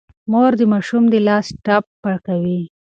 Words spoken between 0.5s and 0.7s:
د